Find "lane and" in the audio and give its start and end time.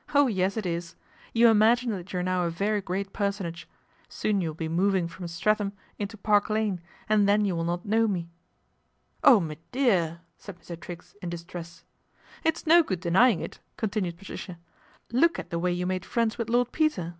6.50-7.28